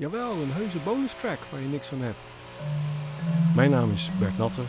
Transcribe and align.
Jawel, 0.00 0.32
een 0.32 0.52
heuse 0.52 0.78
bonus 0.78 1.12
track 1.12 1.38
waar 1.50 1.60
je 1.60 1.66
niks 1.66 1.86
van 1.86 2.00
hebt. 2.00 2.18
Mijn 3.54 3.70
naam 3.70 3.92
is 3.92 4.10
Bert 4.18 4.38
Natter. 4.38 4.64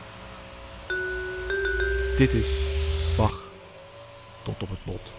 Dit 2.17 2.33
is 2.33 2.47
Bach 3.17 3.49
tot 4.43 4.61
op 4.61 4.69
het 4.69 4.83
bot. 4.83 5.11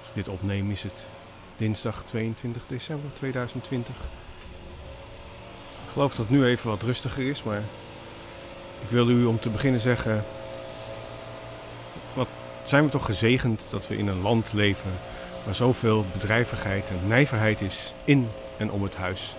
Als 0.00 0.12
dit 0.12 0.28
opneem 0.28 0.70
is 0.70 0.82
het 0.82 1.06
dinsdag 1.56 2.04
22 2.04 2.62
december 2.66 3.10
2020. 3.12 3.94
Ik 5.84 5.92
geloof 5.92 6.14
dat 6.14 6.26
het 6.26 6.36
nu 6.36 6.44
even 6.44 6.70
wat 6.70 6.82
rustiger 6.82 7.28
is, 7.28 7.42
maar 7.42 7.62
ik 8.82 8.88
wilde 8.88 9.12
u 9.12 9.24
om 9.24 9.40
te 9.40 9.50
beginnen 9.50 9.80
zeggen... 9.80 10.24
Wat 12.14 12.28
zijn 12.64 12.84
we 12.84 12.90
toch 12.90 13.04
gezegend 13.04 13.66
dat 13.70 13.88
we 13.88 13.96
in 13.96 14.08
een 14.08 14.22
land 14.22 14.52
leven 14.52 14.92
waar 15.44 15.54
zoveel 15.54 16.04
bedrijvigheid 16.12 16.88
en 16.88 17.08
nijverheid 17.08 17.60
is 17.60 17.92
in 18.04 18.28
en 18.56 18.70
om 18.70 18.82
het 18.82 18.96
huis. 18.96 19.34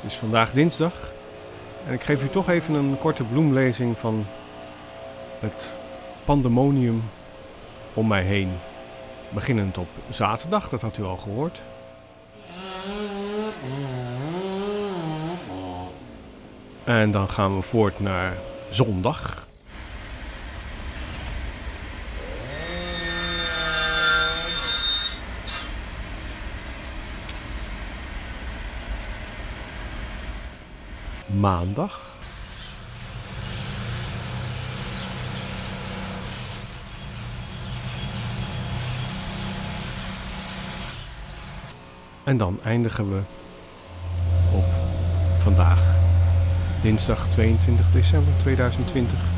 Het 0.00 0.10
is 0.10 0.16
vandaag 0.16 0.52
dinsdag 0.52 1.12
en 1.86 1.92
ik 1.92 2.02
geef 2.02 2.22
u 2.22 2.28
toch 2.28 2.48
even 2.48 2.74
een 2.74 2.98
korte 2.98 3.24
bloemlezing 3.24 3.98
van 3.98 4.26
het 5.40 5.72
pandemonium 6.24 7.02
om 7.94 8.06
mij 8.06 8.22
heen. 8.22 8.52
Beginnend 9.28 9.78
op 9.78 9.88
zaterdag, 10.10 10.68
dat 10.68 10.82
had 10.82 10.96
u 10.96 11.02
al 11.02 11.16
gehoord. 11.16 11.60
En 16.84 17.10
dan 17.10 17.28
gaan 17.28 17.56
we 17.56 17.62
voort 17.62 18.00
naar 18.00 18.36
zondag. 18.70 19.46
Maandag. 31.36 32.00
En 42.24 42.36
dan 42.36 42.58
eindigen 42.64 43.10
we 43.10 43.20
op 44.52 44.64
vandaag, 45.38 45.82
dinsdag 46.82 47.28
22 47.28 47.92
december 47.92 48.32
2020. 48.36 49.37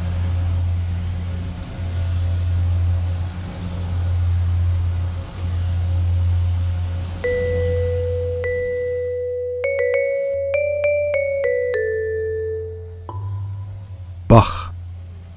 Bach, 14.31 14.73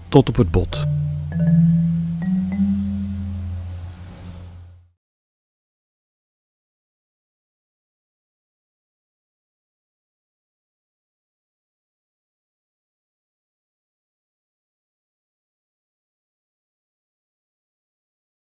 tot 0.09 0.29
op 0.29 0.35
het 0.35 0.51
bot. 0.51 0.85